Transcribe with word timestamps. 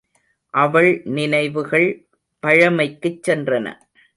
அவள் 0.53 1.01
நினைவுகள் 1.05 1.87
பழமைக்குச் 2.43 3.21
சென்றன. 3.27 3.67